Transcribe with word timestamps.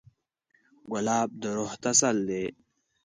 ګلاب 0.91 1.29
د 1.41 1.43
روح 1.57 1.71
تسل 1.83 2.17
دی. 2.29 2.45